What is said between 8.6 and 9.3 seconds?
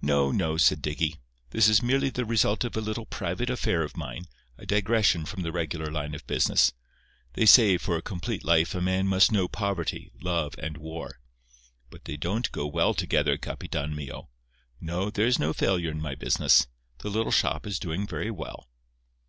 a man